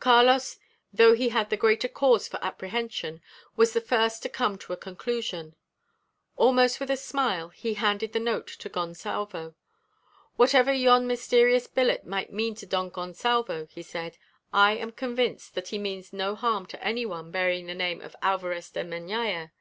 [0.00, 0.58] Carlos,
[0.92, 3.22] though he had the greater cause for apprehension,
[3.54, 5.54] was the first to come to a conclusion.
[6.36, 9.54] Almost with a smile he handed the note to Gonsalvo.
[10.34, 14.18] "Whatever yon mysterious billet may mean to Don Gonsalvo," he said,
[14.52, 18.16] "I am convinced that he means no harm to any one bearing the name of
[18.20, 19.52] Alvarez de Meñaya."